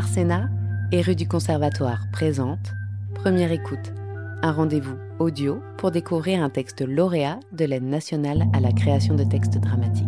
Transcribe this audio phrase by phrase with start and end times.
[0.00, 0.48] Arsena
[0.92, 2.72] et rue du Conservatoire présente
[3.16, 3.92] Première écoute,
[4.40, 9.24] un rendez-vous audio pour découvrir un texte lauréat de l'aide nationale à la création de
[9.24, 10.06] textes dramatiques.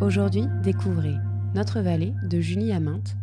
[0.00, 1.16] Aujourd'hui, découvrez
[1.56, 3.16] Notre vallée de Julie Aminte,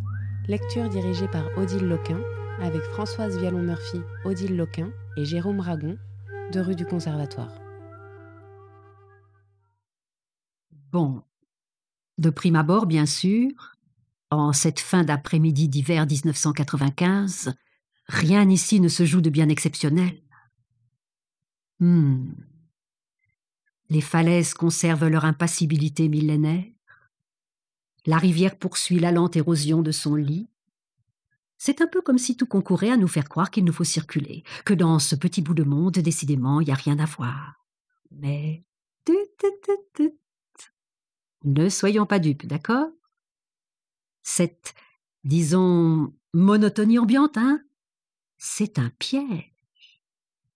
[0.49, 2.19] lecture dirigée par Odile Loquin
[2.61, 5.95] avec Françoise Vialon-Murphy, Odile Loquin et Jérôme Ragon
[6.51, 7.53] de rue du Conservatoire.
[10.91, 11.21] Bon,
[12.17, 13.76] de prime abord, bien sûr,
[14.29, 17.53] en cette fin d'après-midi d'hiver 1995,
[18.07, 20.21] rien ici ne se joue de bien exceptionnel.
[21.79, 22.33] Hmm.
[23.89, 26.65] Les falaises conservent leur impassibilité millénaire.
[28.05, 30.49] La rivière poursuit la lente érosion de son lit.
[31.57, 34.43] C'est un peu comme si tout concourait à nous faire croire qu'il nous faut circuler,
[34.63, 37.65] que dans ce petit bout de monde, décidément, il n'y a rien à voir.
[38.11, 38.63] Mais.
[41.43, 42.89] Ne soyons pas dupes, d'accord?
[44.29, 44.75] Cette,
[45.23, 47.63] disons, monotonie ambiante, hein
[48.37, 49.53] C'est un piège.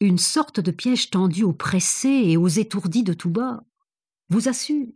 [0.01, 3.63] Une sorte de piège tendu aux pressés et aux étourdis de tous bords.
[4.27, 4.91] Vous assure,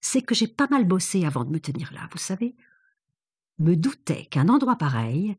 [0.00, 2.56] c'est que j'ai pas mal bossé avant de me tenir là, vous savez.
[3.58, 5.36] Me doutais qu'un endroit pareil,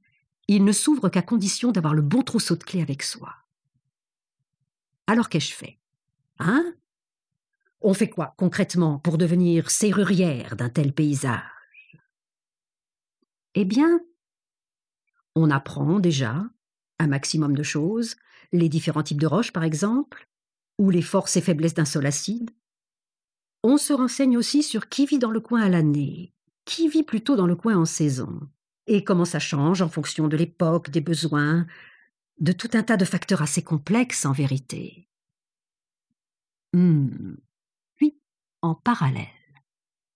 [0.47, 3.33] il ne s'ouvre qu'à condition d'avoir le bon trousseau de clés avec soi.
[5.07, 5.79] Alors qu'ai-je fait?
[6.37, 6.75] Hein?
[7.81, 11.41] On fait quoi concrètement pour devenir serrurière d'un tel paysage?
[13.55, 13.99] Eh bien,
[15.35, 16.43] on apprend déjà
[16.99, 18.15] un maximum de choses,
[18.51, 20.27] les différents types de roches par exemple,
[20.77, 22.51] ou les forces et faiblesses d'un sol acide.
[23.63, 26.33] On se renseigne aussi sur qui vit dans le coin à l'année,
[26.65, 28.39] qui vit plutôt dans le coin en saison,
[28.87, 31.65] et comment ça change en fonction de l'époque, des besoins,
[32.39, 35.07] de tout un tas de facteurs assez complexes en vérité.
[36.73, 37.35] Hmm
[38.61, 39.27] en parallèle.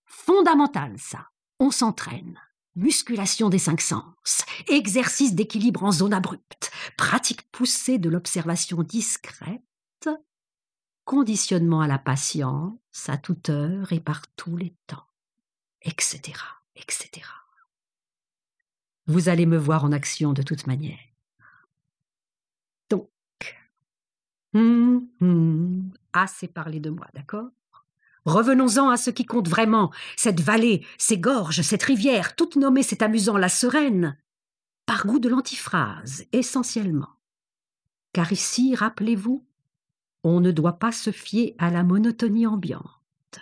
[0.04, 1.30] Fondamental, ça.
[1.58, 2.38] On s'entraîne.
[2.76, 9.62] Musculation des cinq sens, exercice d'équilibre en zone abrupte, pratique poussée de l'observation discrète,
[11.06, 15.06] conditionnement à la patience, à toute heure et par tous les temps,
[15.82, 16.34] etc.,
[16.74, 17.26] etc.
[19.06, 20.98] Vous allez me voir en action de toute manière.
[22.90, 23.08] Donc,
[24.52, 27.48] hum, hum, assez parlé de moi, d'accord?
[28.26, 33.02] Revenons-en à ce qui compte vraiment, cette vallée, ces gorges, cette rivière, toute nommée, c'est
[33.02, 34.18] amusant, la sereine,
[34.84, 37.20] par goût de l'antiphrase, essentiellement.
[38.12, 39.46] Car ici, rappelez-vous,
[40.24, 43.38] on ne doit pas se fier à la monotonie ambiante.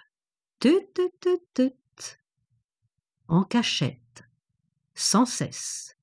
[0.61, 1.73] Tut, tut, tut,
[3.27, 4.25] En cachette,
[4.95, 5.97] sans cesse,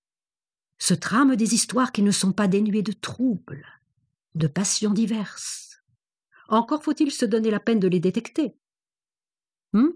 [0.80, 3.68] se trament des histoires qui ne sont pas dénuées de troubles,
[4.34, 5.84] de passions diverses.
[6.48, 8.56] Encore faut-il se donner la peine de les détecter.
[9.74, 9.94] Hum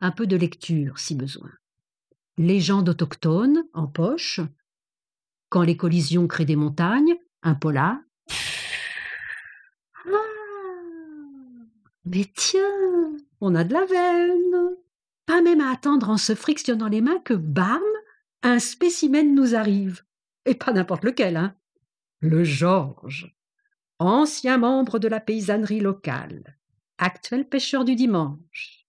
[0.00, 1.50] Un peu de lecture, si besoin.
[2.36, 4.40] Légendes autochtones, en poche.
[5.48, 7.98] Quand les collisions créent des montagnes, un polar.
[10.06, 10.10] Ah
[12.04, 14.76] Mais tiens, on a de la veine.
[15.26, 17.82] Pas même à attendre en se frictionnant les mains que, bam,
[18.42, 20.02] un spécimen nous arrive.
[20.44, 21.54] Et pas n'importe lequel, hein.
[22.20, 23.34] Le Georges,
[23.98, 26.58] ancien membre de la paysannerie locale,
[26.98, 28.86] actuel pêcheur du dimanche.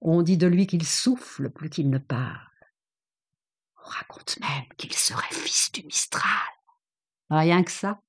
[0.00, 2.38] On dit de lui qu'il souffle plus qu'il ne parle.
[3.84, 6.24] On raconte même qu'il serait fils du Mistral.
[7.30, 8.00] Rien que ça.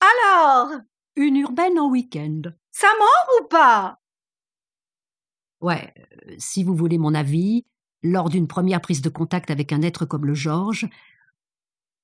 [0.00, 0.80] Alors?
[1.16, 2.42] Une urbaine en week-end.
[2.70, 4.00] Ça mord ou pas?
[5.60, 7.64] Ouais, euh, si vous voulez mon avis,
[8.02, 10.88] lors d'une première prise de contact avec un être comme le Georges,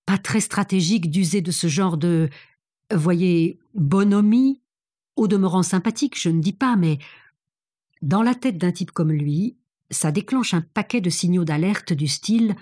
[0.07, 2.31] pas très stratégique d'user de ce genre de,
[2.91, 4.62] voyez, bonhomie
[5.17, 6.99] au demeurant sympathique, je ne dis pas, mais
[8.01, 9.57] dans la tête d'un type comme lui,
[9.91, 12.57] ça déclenche un paquet de signaux d'alerte du style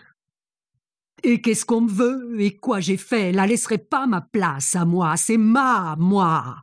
[1.22, 2.41] Et qu'est-ce qu'on me veut?
[2.41, 3.33] Et quoi j'ai fait?
[3.33, 6.62] La laisserait pas ma place à moi, c'est ma moi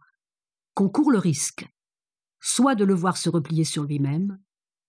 [0.74, 1.68] Qu'on court le risque,
[2.40, 4.40] soit de le voir se replier sur lui-même,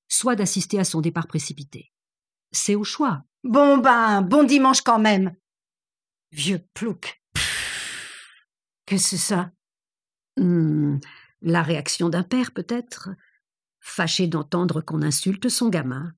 [0.09, 1.93] soit d'assister à son départ précipité.
[2.51, 3.23] C'est au choix.
[3.45, 5.35] Bon ben, bon dimanche quand même.
[6.33, 7.23] Vieux plouc.
[8.87, 9.53] Qu'est-ce que c'est ça?
[10.39, 10.99] Hmm,
[11.43, 13.11] la réaction d'un père, peut-être,
[13.81, 16.13] fâché d'entendre qu'on insulte son gamin.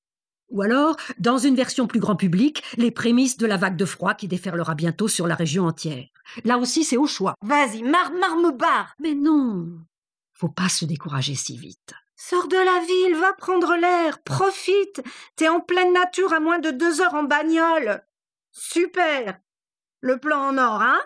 [0.51, 4.15] Ou alors, dans une version plus grand public, les prémices de la vague de froid
[4.15, 6.07] qui déferlera bientôt sur la région entière.
[6.45, 7.35] Là aussi, c'est au choix.
[7.43, 8.95] Vas-y, marre, marre, me barre.
[8.99, 9.79] Mais non,
[10.33, 11.93] faut pas se décourager si vite.
[12.17, 15.03] Sors de la ville, va prendre l'air, profite.
[15.37, 18.03] T'es en pleine nature à moins de deux heures en bagnole.
[18.51, 19.39] Super.
[20.01, 21.01] Le plan en or, hein?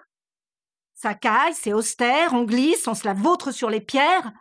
[1.05, 4.33] Ça caille, c'est austère, on glisse, on se la vautre sur les pierres.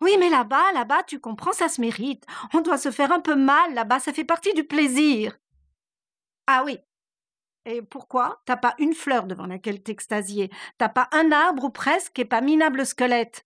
[0.00, 2.24] Oui, mais là-bas, là-bas, tu comprends, ça se mérite.
[2.54, 5.36] On doit se faire un peu mal là-bas, ça fait partie du plaisir.
[6.46, 6.78] Ah oui.
[7.64, 8.40] Et pourquoi?
[8.44, 10.52] T'as pas une fleur devant laquelle t'extasier.
[10.78, 13.44] T'as pas un arbre ou presque et pas minable squelette.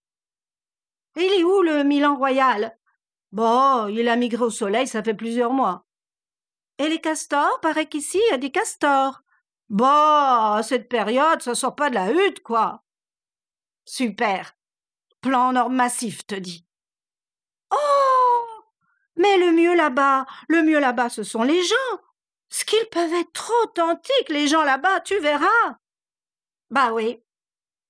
[1.16, 2.78] Et il est où le Milan royal?
[3.32, 5.86] Bon, il a migré au soleil, ça fait plusieurs mois.
[6.76, 7.60] Et les castors?
[7.62, 9.23] Paraît qu'ici, il y a des castors.
[9.70, 12.84] Bon, à cette période, ça sort pas de la hutte, quoi.
[13.84, 14.56] Super.
[15.20, 16.66] Plan nord massif, te dis.
[17.70, 18.46] Oh
[19.16, 22.00] Mais le mieux là-bas, le mieux là-bas, ce sont les gens.
[22.50, 25.78] Ce qu'ils peuvent être trop authentiques, les gens là-bas, tu verras.
[26.70, 27.22] Bah oui.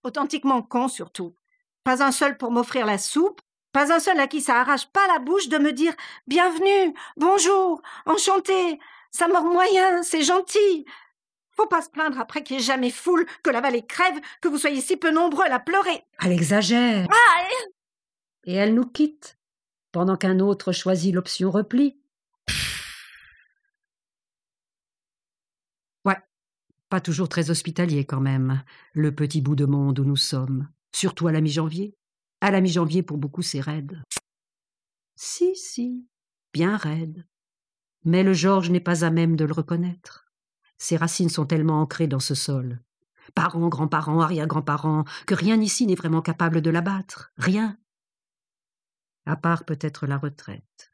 [0.04, 1.36] Authentiquement cons, surtout.
[1.82, 3.40] Pas un seul pour m'offrir la soupe,
[3.72, 5.94] pas un seul à qui ça arrache pas la bouche de me dire
[6.26, 8.78] Bienvenue, bonjour, enchanté,
[9.10, 10.86] ça mord moyen, c'est gentil.
[11.56, 14.48] Faut pas se plaindre après qu'il n'y ait jamais foule, que la vallée crève, que
[14.48, 16.02] vous soyez si peu nombreux à la pleurer.
[16.20, 17.06] Elle exagère.
[17.10, 17.44] Ah,
[18.44, 19.38] Et elle nous quitte,
[19.92, 21.96] pendant qu'un autre choisit l'option repli.
[26.04, 26.18] Ouais,
[26.88, 31.28] pas toujours très hospitalier quand même, le petit bout de monde où nous sommes, surtout
[31.28, 31.94] à la mi-janvier.
[32.40, 34.02] À la mi-janvier, pour beaucoup, c'est raide.
[35.16, 36.04] Si, si,
[36.52, 37.24] bien raide.
[38.04, 40.23] Mais le Georges n'est pas à même de le reconnaître.
[40.84, 42.78] Ses racines sont tellement ancrées dans ce sol.
[43.34, 47.32] Parents, grands-parents, arrière-grands-parents, que rien ici n'est vraiment capable de l'abattre.
[47.38, 47.78] Rien.
[49.24, 50.92] À part peut-être la retraite.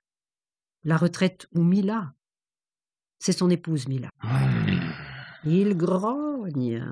[0.84, 2.14] La retraite où Mila.
[3.18, 4.10] C'est son épouse Mila.
[5.42, 6.86] Il grogne.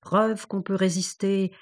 [0.00, 1.52] Preuve qu'on peut résister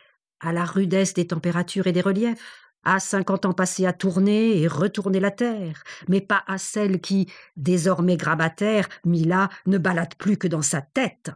[0.41, 4.67] à la rudesse des températures et des reliefs, à cinquante ans passés à tourner et
[4.67, 10.49] retourner la terre, mais pas à celle qui, désormais grabataire, Mila, ne balade plus que
[10.49, 11.31] dans sa tête.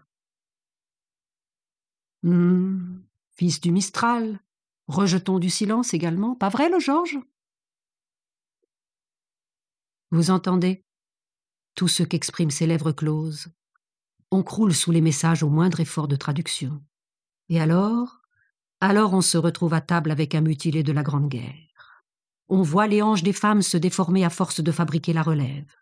[2.24, 3.02] Hum,
[3.36, 4.40] fils du Mistral,
[4.88, 7.18] rejetons du silence également, pas vrai le Georges?
[10.10, 10.84] Vous entendez?
[11.74, 13.48] Tout ce qu'expriment ses lèvres closes.
[14.30, 16.82] On croule sous les messages au moindre effort de traduction.
[17.48, 18.22] Et alors,
[18.80, 22.04] alors on se retrouve à table avec un mutilé de la Grande Guerre.
[22.48, 25.74] On voit les hanches des femmes se déformer à force de fabriquer la relève.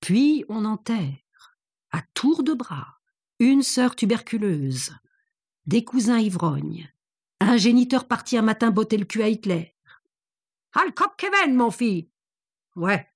[0.00, 1.56] Puis on enterre,
[1.92, 2.98] à tour de bras,
[3.38, 4.92] une sœur tuberculeuse,
[5.66, 6.90] des cousins ivrognes,
[7.40, 9.74] un géniteur parti un matin botter le cul à Hitler.
[10.72, 12.06] Al Kevin, mon fils
[12.74, 13.08] Ouais,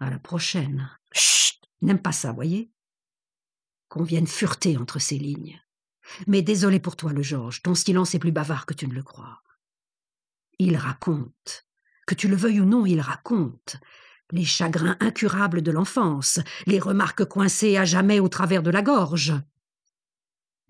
[0.00, 0.90] à la prochaine.
[1.12, 2.72] Chut N'aime pas ça, voyez
[3.88, 5.61] Qu'on vienne fureter entre ces lignes.
[6.26, 9.02] Mais désolé pour toi, le Georges, ton silence est plus bavard que tu ne le
[9.02, 9.42] crois.
[10.58, 11.66] Il raconte.
[12.06, 13.76] Que tu le veuilles ou non, il raconte.
[14.30, 19.34] Les chagrins incurables de l'enfance, les remarques coincées à jamais au travers de la gorge.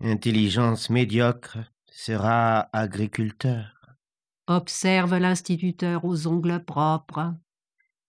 [0.01, 3.95] Intelligence médiocre sera agriculteur.
[4.47, 7.33] Observe l'instituteur aux ongles propres.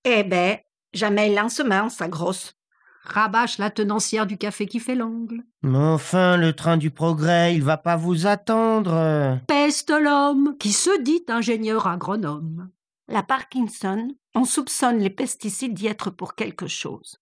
[0.05, 0.59] Eh ben,
[0.93, 2.57] jamais lancement, sa grosse.
[3.05, 5.45] Rabâche la tenancière du café qui fait l'angle.
[5.63, 9.39] Mais enfin, le train du progrès, il va pas vous attendre.
[9.47, 12.71] Peste l'homme qui se dit ingénieur agronome.
[13.09, 17.21] La Parkinson, on soupçonne les pesticides d'y être pour quelque chose.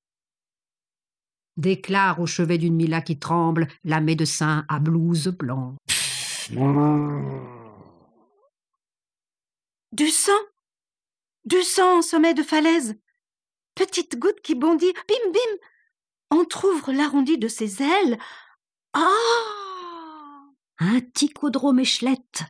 [1.57, 5.75] Déclare au chevet d'une Mila qui tremble la médecin à blouse blanc.
[9.93, 10.33] Du sang
[11.45, 12.95] Du sang au sommet de falaise
[13.75, 15.59] Petite goutte qui bondit, bim bim
[16.33, 18.19] Entr'ouvre l'arrondi de ses ailes.
[18.95, 19.07] Ah!
[20.79, 22.45] Un ticodrome échelette.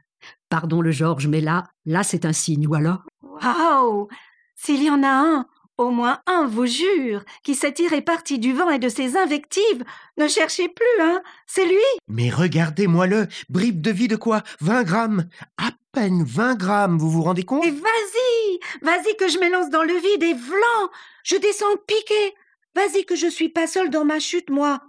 [0.49, 3.03] Pardon le Georges, mais là, là c'est un signe, ou alors?
[3.23, 4.07] Waouh!
[4.55, 5.47] S'il y en a un,
[5.79, 9.83] au moins un, vous jure, qui s'est tiré parti du vent et de ses invectives,
[10.17, 11.83] ne cherchez plus, hein C'est lui!
[12.07, 14.45] Mais regardez-moi-le Bribe de vie de quoi?
[14.61, 15.29] Vingt grammes!
[15.59, 17.65] À peine vingt grammes, vous vous rendez compte?
[17.65, 18.61] Et vas-y!
[18.81, 20.89] Vas-y que je m'élance dans le vide et vlan
[21.25, 22.35] Je descends piqué
[22.75, 24.81] Vas-y que je suis pas seule dans ma chute, moi.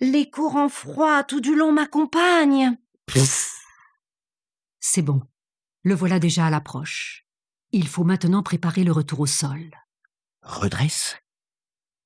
[0.00, 2.76] Les courants froids tout du long m'accompagnent.
[4.80, 5.22] C'est bon.
[5.82, 7.24] Le voilà déjà à l'approche.
[7.72, 9.70] Il faut maintenant préparer le retour au sol.
[10.42, 11.16] Redresse.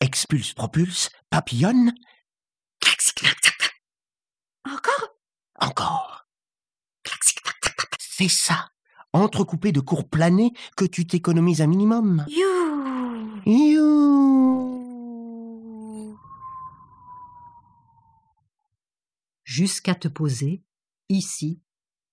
[0.00, 1.92] Expulse, propulse Papillonne.
[4.64, 5.16] Encore?
[5.60, 6.26] Encore.
[7.98, 8.70] C'est ça.
[9.12, 12.24] Entrecoupé de cours planés que tu t'économises un minimum.
[12.28, 12.62] You
[13.44, 14.01] You
[19.54, 20.64] Jusqu'à te poser,
[21.10, 21.60] ici,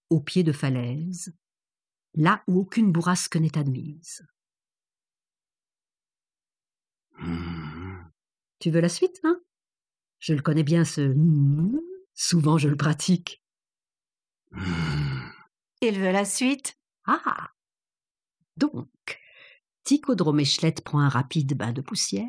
[0.09, 1.33] au pied de falaise,
[2.13, 4.27] là où aucune bourrasque n'est admise.
[8.59, 9.39] Tu veux la suite, hein?
[10.17, 11.79] Je le connais bien, ce hmm.
[12.13, 13.41] souvent je le pratique.
[14.51, 16.77] Il veut la suite?
[17.05, 17.53] Ah
[18.57, 19.17] Donc,
[19.85, 22.27] Ticodroméchelette prend un rapide bain de poussière.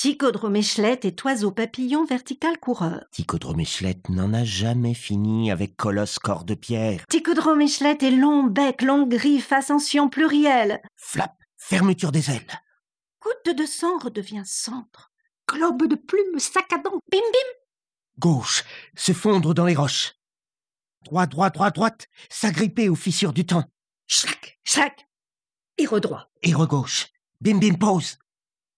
[0.00, 3.04] Ticodroméchelette est oiseau papillon vertical coureur.
[3.12, 7.04] Ticodroméchelette n'en a jamais fini avec Colosse corps de pierre.
[7.10, 10.80] Ticodroméchelette est long bec, longue griffe, ascension plurielle.
[10.96, 12.62] Flap, fermeture des ailes.
[13.20, 15.12] Goutte de sang redevient centre.
[15.46, 17.02] Globe de plumes, sac à dents.
[17.12, 17.50] Bim bim.
[18.18, 18.64] Gauche,
[18.96, 20.14] se fondre dans les roches.
[21.04, 23.64] Droite, droite, droite, droite, s'agripper aux fissures du temps.
[24.06, 24.58] Schlac.
[24.64, 25.06] Chac.
[25.76, 26.30] Et redroit.
[26.42, 27.08] Et regauche.
[27.42, 28.16] Bim bim pause.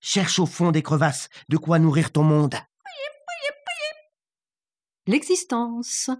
[0.02, 2.56] Cherche au fond des crevasses de quoi nourrir ton monde.
[5.06, 6.11] L'existence.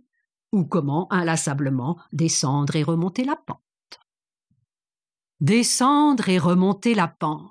[0.53, 3.59] Ou comment inlassablement descendre et remonter la pente.
[5.41, 7.51] Descendre et remonter la pente.